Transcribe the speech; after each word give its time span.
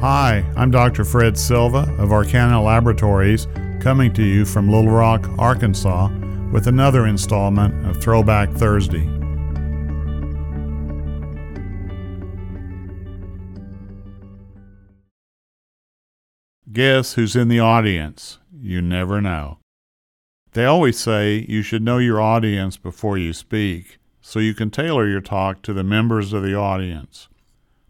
Hi, 0.00 0.44
I'm 0.54 0.70
Dr. 0.70 1.04
Fred 1.04 1.36
Silva 1.36 1.78
of 1.98 2.10
Arkana 2.10 2.64
Laboratories, 2.64 3.48
coming 3.80 4.12
to 4.12 4.22
you 4.22 4.44
from 4.44 4.70
Little 4.70 4.92
Rock, 4.92 5.28
Arkansas, 5.40 6.08
with 6.52 6.68
another 6.68 7.08
installment 7.08 7.84
of 7.84 8.00
Throwback 8.00 8.48
Thursday. 8.52 9.04
Guess 16.70 17.14
who's 17.14 17.34
in 17.34 17.48
the 17.48 17.58
audience? 17.58 18.38
You 18.56 18.80
never 18.80 19.20
know. 19.20 19.58
They 20.52 20.64
always 20.64 20.96
say 20.96 21.44
you 21.48 21.62
should 21.62 21.82
know 21.82 21.98
your 21.98 22.20
audience 22.20 22.76
before 22.76 23.18
you 23.18 23.32
speak, 23.32 23.98
so 24.20 24.38
you 24.38 24.54
can 24.54 24.70
tailor 24.70 25.08
your 25.08 25.20
talk 25.20 25.60
to 25.62 25.72
the 25.72 25.82
members 25.82 26.32
of 26.32 26.44
the 26.44 26.54
audience. 26.54 27.28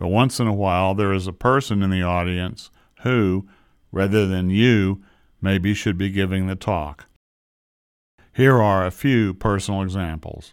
But 0.00 0.08
once 0.08 0.40
in 0.40 0.46
a 0.46 0.54
while, 0.54 0.94
there 0.94 1.12
is 1.12 1.26
a 1.26 1.32
person 1.32 1.82
in 1.82 1.90
the 1.90 2.02
audience 2.02 2.70
who, 3.02 3.46
rather 3.92 4.26
than 4.26 4.48
you, 4.48 5.04
maybe 5.42 5.74
should 5.74 5.98
be 5.98 6.08
giving 6.08 6.46
the 6.46 6.56
talk. 6.56 7.04
Here 8.32 8.56
are 8.56 8.86
a 8.86 8.90
few 8.90 9.34
personal 9.34 9.82
examples. 9.82 10.52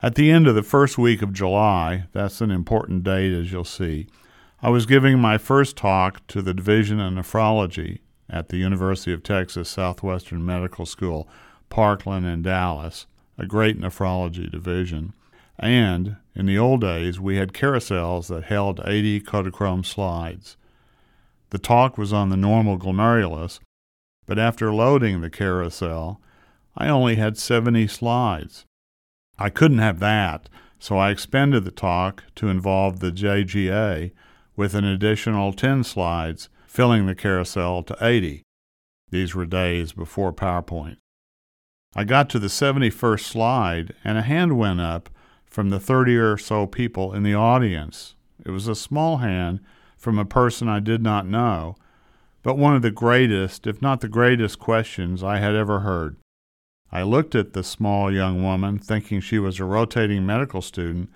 At 0.00 0.14
the 0.14 0.30
end 0.30 0.46
of 0.46 0.54
the 0.54 0.62
first 0.62 0.96
week 0.96 1.22
of 1.22 1.32
July, 1.32 2.04
that's 2.12 2.40
an 2.40 2.52
important 2.52 3.02
date 3.02 3.34
as 3.34 3.50
you'll 3.50 3.64
see, 3.64 4.06
I 4.62 4.70
was 4.70 4.86
giving 4.86 5.18
my 5.18 5.36
first 5.36 5.76
talk 5.76 6.24
to 6.28 6.40
the 6.40 6.54
Division 6.54 7.00
of 7.00 7.12
Nephrology 7.12 7.98
at 8.28 8.50
the 8.50 8.58
University 8.58 9.12
of 9.12 9.24
Texas 9.24 9.68
Southwestern 9.68 10.46
Medical 10.46 10.86
School, 10.86 11.28
Parkland 11.68 12.26
in 12.26 12.42
Dallas, 12.42 13.06
a 13.36 13.44
great 13.44 13.80
nephrology 13.80 14.48
division. 14.48 15.14
And 15.60 16.16
in 16.34 16.46
the 16.46 16.58
old 16.58 16.80
days, 16.80 17.20
we 17.20 17.36
had 17.36 17.52
carousels 17.52 18.28
that 18.28 18.44
held 18.44 18.80
80 18.84 19.20
Kodachrome 19.20 19.84
slides. 19.84 20.56
The 21.50 21.58
talk 21.58 21.98
was 21.98 22.14
on 22.14 22.30
the 22.30 22.36
normal 22.36 22.78
glomerulus, 22.78 23.60
but 24.26 24.38
after 24.38 24.72
loading 24.72 25.20
the 25.20 25.28
carousel, 25.28 26.20
I 26.76 26.88
only 26.88 27.16
had 27.16 27.36
70 27.36 27.88
slides. 27.88 28.64
I 29.38 29.50
couldn't 29.50 29.78
have 29.78 30.00
that, 30.00 30.48
so 30.78 30.96
I 30.96 31.10
expanded 31.10 31.64
the 31.64 31.70
talk 31.70 32.24
to 32.36 32.48
involve 32.48 33.00
the 33.00 33.12
JGA 33.12 34.12
with 34.56 34.74
an 34.74 34.84
additional 34.84 35.52
10 35.52 35.84
slides, 35.84 36.48
filling 36.66 37.06
the 37.06 37.14
carousel 37.14 37.82
to 37.82 37.96
80. 38.00 38.42
These 39.10 39.34
were 39.34 39.46
days 39.46 39.92
before 39.92 40.32
PowerPoint. 40.32 40.96
I 41.94 42.04
got 42.04 42.30
to 42.30 42.38
the 42.38 42.46
71st 42.46 43.24
slide, 43.24 43.94
and 44.04 44.16
a 44.16 44.22
hand 44.22 44.56
went 44.56 44.80
up 44.80 45.10
from 45.50 45.70
the 45.70 45.80
30 45.80 46.16
or 46.16 46.38
so 46.38 46.66
people 46.66 47.12
in 47.12 47.24
the 47.24 47.34
audience. 47.34 48.14
It 48.46 48.50
was 48.50 48.68
a 48.68 48.74
small 48.74 49.18
hand 49.18 49.60
from 49.98 50.18
a 50.18 50.24
person 50.24 50.68
I 50.68 50.80
did 50.80 51.02
not 51.02 51.26
know, 51.26 51.76
but 52.42 52.56
one 52.56 52.74
of 52.74 52.82
the 52.82 52.90
greatest, 52.90 53.66
if 53.66 53.82
not 53.82 54.00
the 54.00 54.08
greatest, 54.08 54.58
questions 54.58 55.22
I 55.22 55.38
had 55.38 55.54
ever 55.54 55.80
heard. 55.80 56.16
I 56.92 57.02
looked 57.02 57.34
at 57.34 57.52
the 57.52 57.62
small 57.62 58.12
young 58.12 58.42
woman, 58.42 58.78
thinking 58.78 59.20
she 59.20 59.38
was 59.38 59.60
a 59.60 59.64
rotating 59.64 60.24
medical 60.24 60.62
student, 60.62 61.10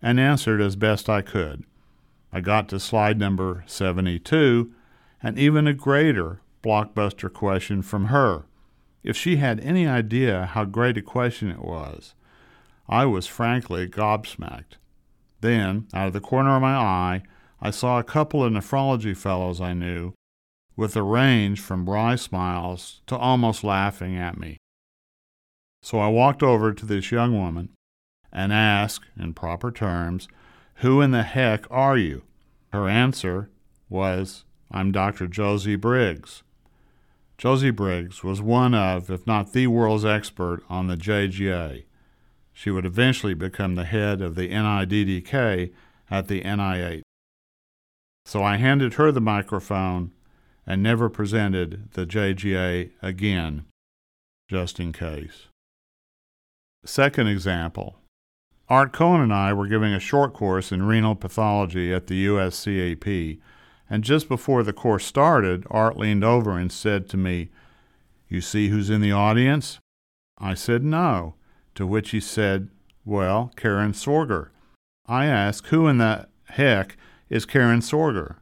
and 0.00 0.20
answered 0.20 0.60
as 0.60 0.76
best 0.76 1.08
I 1.08 1.22
could. 1.22 1.64
I 2.32 2.40
got 2.40 2.68
to 2.68 2.78
slide 2.78 3.18
number 3.18 3.64
72, 3.66 4.72
and 5.22 5.38
even 5.38 5.66
a 5.66 5.74
greater 5.74 6.40
blockbuster 6.62 7.32
question 7.32 7.82
from 7.82 8.06
her. 8.06 8.44
If 9.02 9.16
she 9.16 9.36
had 9.36 9.60
any 9.60 9.86
idea 9.86 10.46
how 10.46 10.64
great 10.64 10.98
a 10.98 11.02
question 11.02 11.50
it 11.50 11.64
was, 11.64 12.14
I 12.88 13.04
was 13.04 13.26
frankly 13.26 13.86
gobsmacked. 13.86 14.76
Then, 15.40 15.86
out 15.92 16.08
of 16.08 16.12
the 16.14 16.20
corner 16.20 16.56
of 16.56 16.62
my 16.62 16.74
eye, 16.74 17.22
I 17.60 17.70
saw 17.70 17.98
a 17.98 18.04
couple 18.04 18.42
of 18.42 18.52
nephrology 18.52 19.16
fellows 19.16 19.60
I 19.60 19.74
knew, 19.74 20.14
with 20.74 20.96
a 20.96 21.02
range 21.02 21.60
from 21.60 21.90
wry 21.90 22.16
smiles 22.16 23.02
to 23.08 23.16
almost 23.16 23.62
laughing 23.62 24.16
at 24.16 24.38
me. 24.38 24.56
So 25.82 25.98
I 25.98 26.08
walked 26.08 26.42
over 26.42 26.72
to 26.72 26.86
this 26.86 27.10
young 27.10 27.38
woman 27.38 27.70
and 28.32 28.52
asked, 28.52 29.04
in 29.18 29.34
proper 29.34 29.70
terms, 29.70 30.28
Who 30.76 31.00
in 31.00 31.10
the 31.10 31.24
heck 31.24 31.66
are 31.70 31.96
you? 31.96 32.22
Her 32.72 32.88
answer 32.88 33.50
was, 33.88 34.44
I'm 34.70 34.92
Dr. 34.92 35.26
Josie 35.26 35.76
Briggs. 35.76 36.42
Josie 37.36 37.70
Briggs 37.70 38.24
was 38.24 38.42
one 38.42 38.74
of, 38.74 39.10
if 39.10 39.26
not 39.26 39.52
the 39.52 39.66
world's 39.66 40.04
expert 40.04 40.62
on 40.68 40.86
the 40.86 40.96
JGA. 40.96 41.84
She 42.58 42.72
would 42.72 42.84
eventually 42.84 43.34
become 43.34 43.76
the 43.76 43.84
head 43.84 44.20
of 44.20 44.34
the 44.34 44.48
NIDDK 44.48 45.72
at 46.10 46.26
the 46.26 46.42
NIH. 46.42 47.02
So 48.26 48.42
I 48.42 48.56
handed 48.56 48.94
her 48.94 49.12
the 49.12 49.20
microphone 49.20 50.10
and 50.66 50.82
never 50.82 51.08
presented 51.08 51.92
the 51.92 52.04
JGA 52.04 52.90
again, 53.00 53.66
just 54.50 54.80
in 54.80 54.92
case. 54.92 55.46
Second 56.84 57.28
example 57.28 58.00
Art 58.68 58.92
Cohen 58.92 59.20
and 59.20 59.32
I 59.32 59.52
were 59.52 59.68
giving 59.68 59.94
a 59.94 60.00
short 60.00 60.34
course 60.34 60.72
in 60.72 60.82
renal 60.82 61.14
pathology 61.14 61.94
at 61.94 62.08
the 62.08 62.26
USCAP, 62.26 63.38
and 63.88 64.02
just 64.02 64.28
before 64.28 64.64
the 64.64 64.72
course 64.72 65.06
started, 65.06 65.64
Art 65.70 65.96
leaned 65.96 66.24
over 66.24 66.58
and 66.58 66.72
said 66.72 67.08
to 67.10 67.16
me, 67.16 67.50
You 68.28 68.40
see 68.40 68.66
who's 68.66 68.90
in 68.90 69.00
the 69.00 69.12
audience? 69.12 69.78
I 70.38 70.54
said, 70.54 70.82
No. 70.82 71.34
To 71.78 71.86
which 71.86 72.10
he 72.10 72.18
said, 72.18 72.70
Well, 73.04 73.52
Karen 73.54 73.92
Sorger. 73.92 74.48
I 75.06 75.26
asked, 75.26 75.68
Who 75.68 75.86
in 75.86 75.98
the 75.98 76.26
heck 76.46 76.96
is 77.30 77.46
Karen 77.46 77.78
Sorger? 77.78 78.38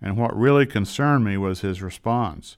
And 0.00 0.16
what 0.16 0.36
really 0.36 0.66
concerned 0.66 1.24
me 1.24 1.36
was 1.36 1.60
his 1.60 1.80
response. 1.80 2.56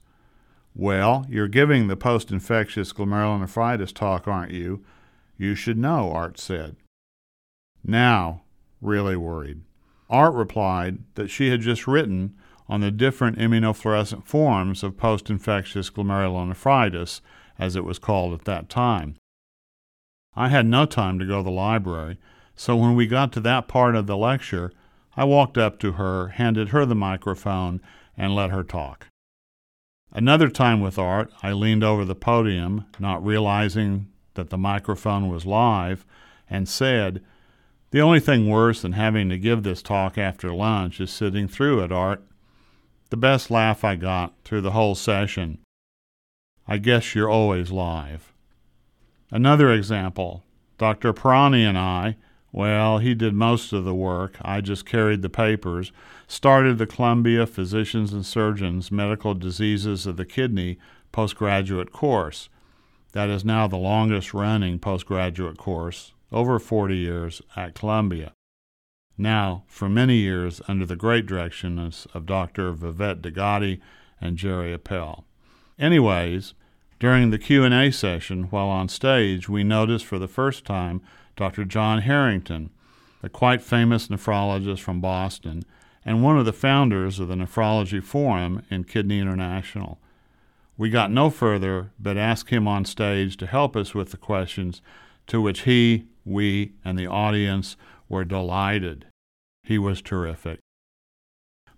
Well, 0.73 1.27
you're 1.29 1.47
giving 1.47 1.85
the 1.85 1.95
post 1.95 2.31
infectious 2.31 2.91
glomerulonephritis 2.91 3.93
talk, 3.93 4.27
aren't 4.27 4.51
you? 4.51 4.83
You 5.37 5.53
should 5.53 5.77
know, 5.77 6.11
Art 6.11 6.39
said. 6.39 6.75
Now, 7.83 8.41
really 8.81 9.15
worried. 9.15 9.61
Art 10.09 10.33
replied 10.33 11.03
that 11.13 11.29
she 11.29 11.51
had 11.51 11.61
just 11.61 11.85
written 11.85 12.33
on 12.67 12.81
the 12.81 12.89
different 12.89 13.37
immunofluorescent 13.37 14.25
forms 14.25 14.81
of 14.81 14.97
post 14.97 15.29
infectious 15.29 15.91
glomerulonephritis, 15.91 17.21
as 17.59 17.75
it 17.75 17.85
was 17.85 17.99
called 17.99 18.33
at 18.33 18.45
that 18.45 18.69
time, 18.69 19.17
I 20.35 20.49
had 20.49 20.65
no 20.65 20.85
time 20.85 21.19
to 21.19 21.25
go 21.25 21.37
to 21.37 21.43
the 21.43 21.51
library, 21.51 22.17
so 22.55 22.75
when 22.75 22.95
we 22.95 23.07
got 23.07 23.31
to 23.33 23.39
that 23.41 23.67
part 23.67 23.95
of 23.95 24.07
the 24.07 24.17
lecture, 24.17 24.71
I 25.17 25.23
walked 25.23 25.57
up 25.57 25.79
to 25.79 25.93
her, 25.93 26.29
handed 26.29 26.69
her 26.69 26.85
the 26.85 26.95
microphone, 26.95 27.81
and 28.17 28.35
let 28.35 28.51
her 28.51 28.63
talk. 28.63 29.07
Another 30.11 30.49
time 30.49 30.81
with 30.81 30.97
Art, 30.97 31.31
I 31.41 31.51
leaned 31.51 31.83
over 31.83 32.05
the 32.05 32.15
podium, 32.15 32.85
not 32.99 33.25
realizing 33.25 34.07
that 34.35 34.49
the 34.49 34.57
microphone 34.57 35.29
was 35.29 35.45
live, 35.45 36.05
and 36.49 36.67
said, 36.67 37.21
The 37.91 38.01
only 38.01 38.19
thing 38.19 38.49
worse 38.49 38.81
than 38.81 38.93
having 38.93 39.29
to 39.29 39.37
give 39.37 39.63
this 39.63 39.81
talk 39.81 40.17
after 40.17 40.53
lunch 40.53 40.99
is 40.99 41.11
sitting 41.11 41.47
through 41.47 41.83
it, 41.83 41.91
Art. 41.91 42.21
The 43.09 43.17
best 43.17 43.51
laugh 43.51 43.83
I 43.83 43.95
got 43.95 44.33
through 44.43 44.61
the 44.61 44.71
whole 44.71 44.95
session. 44.95 45.59
I 46.67 46.77
guess 46.77 47.13
you're 47.13 47.29
always 47.29 47.71
live. 47.71 48.33
Another 49.31 49.71
example 49.71 50.43
Dr. 50.77 51.13
Pirani 51.13 51.67
and 51.67 51.77
I, 51.77 52.17
well, 52.51 52.99
he 52.99 53.13
did 53.13 53.33
most 53.33 53.73
of 53.73 53.83
the 53.83 53.93
work, 53.93 54.37
I 54.41 54.61
just 54.61 54.85
carried 54.85 55.21
the 55.21 55.29
papers, 55.29 55.91
started 56.27 56.77
the 56.77 56.87
Columbia 56.87 57.45
Physicians 57.45 58.13
and 58.13 58.25
Surgeons 58.25 58.91
Medical 58.91 59.33
Diseases 59.33 60.05
of 60.05 60.15
the 60.15 60.25
Kidney 60.25 60.77
postgraduate 61.11 61.91
course. 61.91 62.49
That 63.11 63.29
is 63.29 63.45
now 63.45 63.67
the 63.67 63.77
longest 63.77 64.33
running 64.33 64.79
postgraduate 64.79 65.57
course, 65.57 66.13
over 66.31 66.59
40 66.59 66.97
years, 66.97 67.41
at 67.55 67.75
Columbia. 67.75 68.33
Now, 69.17 69.63
for 69.67 69.87
many 69.87 70.17
years, 70.17 70.61
under 70.67 70.85
the 70.85 70.97
great 70.97 71.25
direction 71.25 71.79
of 71.79 72.25
Dr. 72.25 72.73
Vivette 72.73 73.21
D'Agati 73.21 73.81
and 74.19 74.37
Jerry 74.37 74.73
Appel. 74.73 75.25
Anyways, 75.79 76.53
during 76.99 77.29
the 77.29 77.39
Q&A 77.39 77.91
session 77.91 78.43
while 78.45 78.67
on 78.67 78.87
stage, 78.89 79.49
we 79.49 79.63
noticed 79.63 80.05
for 80.05 80.19
the 80.19 80.27
first 80.27 80.65
time 80.65 81.01
Dr. 81.35 81.65
John 81.65 82.01
Harrington, 82.01 82.69
a 83.21 83.29
quite 83.29 83.61
famous 83.61 84.07
nephrologist 84.07 84.79
from 84.79 85.01
Boston 85.01 85.63
and 86.05 86.23
one 86.23 86.37
of 86.37 86.45
the 86.45 86.53
founders 86.53 87.19
of 87.19 87.27
the 87.27 87.35
Nephrology 87.35 88.01
Forum 88.01 88.61
in 88.69 88.83
Kidney 88.83 89.19
International. 89.19 89.99
We 90.77 90.89
got 90.89 91.11
no 91.11 91.29
further 91.29 91.91
but 91.99 92.17
asked 92.17 92.49
him 92.49 92.67
on 92.67 92.85
stage 92.85 93.37
to 93.37 93.47
help 93.47 93.75
us 93.75 93.95
with 93.95 94.11
the 94.11 94.17
questions, 94.17 94.81
to 95.27 95.41
which 95.41 95.61
he, 95.61 96.05
we, 96.23 96.73
and 96.83 96.99
the 96.99 97.07
audience 97.07 97.75
were 98.07 98.23
delighted. 98.23 99.07
He 99.63 99.79
was 99.79 100.01
terrific. 100.01 100.59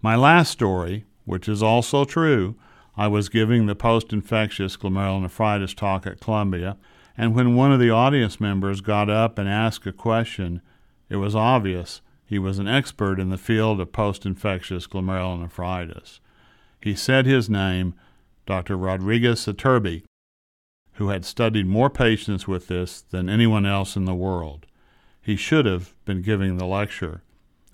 My 0.01 0.15
last 0.15 0.51
story, 0.51 1.05
which 1.25 1.47
is 1.47 1.63
also 1.63 2.03
true, 2.03 2.55
I 2.99 3.07
was 3.07 3.29
giving 3.29 3.67
the 3.67 3.75
post 3.75 4.11
infectious 4.11 4.75
glomerulonephritis 4.75 5.75
talk 5.75 6.07
at 6.07 6.19
Columbia, 6.19 6.77
and 7.15 7.35
when 7.35 7.55
one 7.55 7.71
of 7.71 7.79
the 7.79 7.91
audience 7.91 8.41
members 8.41 8.81
got 8.81 9.07
up 9.07 9.37
and 9.37 9.47
asked 9.47 9.85
a 9.85 9.91
question, 9.93 10.61
it 11.07 11.17
was 11.17 11.35
obvious 11.35 12.01
He 12.25 12.39
was 12.39 12.57
an 12.57 12.67
expert 12.67 13.19
in 13.19 13.29
the 13.29 13.37
field 13.37 13.79
of 13.79 13.93
post 13.93 14.25
infectious 14.25 14.87
glomerulonephritis. 14.87 16.19
He 16.81 16.95
said 16.95 17.27
his 17.27 17.49
name, 17.49 17.93
Dr. 18.47 18.75
Rodriguez 18.75 19.45
Iturbe, 19.45 20.03
who 20.93 21.09
had 21.09 21.23
studied 21.23 21.67
more 21.67 21.91
patients 21.91 22.47
with 22.47 22.67
this 22.67 23.01
than 23.01 23.29
anyone 23.29 23.65
else 23.65 23.95
in 23.95 24.05
the 24.05 24.15
world. 24.15 24.65
He 25.21 25.35
should 25.35 25.67
have 25.67 25.93
been 26.05 26.23
giving 26.23 26.57
the 26.57 26.65
lecture, 26.65 27.21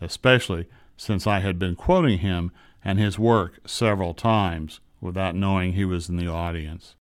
especially 0.02 0.68
since 0.98 1.26
I 1.26 1.40
had 1.40 1.58
been 1.58 1.76
quoting 1.76 2.19
him 2.19 2.52
and 2.84 3.00
his 3.00 3.18
work 3.18 3.60
several 3.66 4.14
times 4.14 4.81
without 5.04 5.36
knowing 5.36 5.74
he 5.74 5.86
was 5.86 6.10
in 6.10 6.16
the 6.16 6.28
audience. 6.28 6.96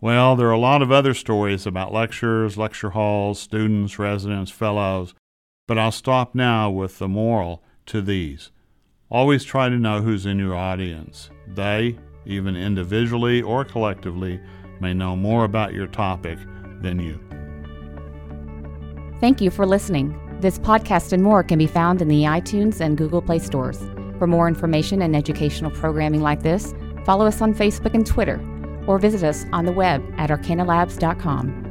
Well, 0.00 0.36
there 0.36 0.48
are 0.48 0.52
a 0.52 0.58
lot 0.58 0.82
of 0.82 0.92
other 0.92 1.14
stories 1.14 1.66
about 1.66 1.92
lectures, 1.92 2.58
lecture 2.58 2.90
halls, 2.90 3.40
students, 3.40 3.98
residents, 3.98 4.50
fellows, 4.50 5.14
but 5.66 5.78
I'll 5.78 5.90
stop 5.90 6.34
now 6.34 6.70
with 6.70 6.98
the 6.98 7.08
moral 7.08 7.62
to 7.86 8.02
these. 8.02 8.50
Always 9.10 9.42
try 9.42 9.70
to 9.70 9.78
know 9.78 10.02
who's 10.02 10.26
in 10.26 10.38
your 10.38 10.54
audience. 10.54 11.30
They, 11.48 11.98
even 12.26 12.56
individually 12.56 13.40
or 13.40 13.64
collectively, 13.64 14.38
may 14.80 14.92
know 14.92 15.16
more 15.16 15.44
about 15.44 15.72
your 15.72 15.86
topic 15.86 16.38
than 16.82 17.00
you. 17.00 17.18
Thank 19.18 19.40
you 19.40 19.50
for 19.50 19.64
listening. 19.64 20.20
This 20.40 20.58
podcast 20.58 21.14
and 21.14 21.22
more 21.22 21.42
can 21.42 21.58
be 21.58 21.66
found 21.66 22.02
in 22.02 22.08
the 22.08 22.24
iTunes 22.24 22.80
and 22.80 22.98
Google 22.98 23.22
Play 23.22 23.38
stores. 23.38 23.82
For 24.18 24.26
more 24.26 24.48
information 24.48 25.02
and 25.02 25.14
educational 25.14 25.70
programming 25.70 26.22
like 26.22 26.42
this, 26.42 26.74
follow 27.04 27.26
us 27.26 27.40
on 27.40 27.54
Facebook 27.54 27.94
and 27.94 28.06
Twitter, 28.06 28.40
or 28.86 28.98
visit 28.98 29.22
us 29.22 29.44
on 29.52 29.64
the 29.64 29.72
web 29.72 30.02
at 30.16 30.30
arkanalabs.com. 30.30 31.65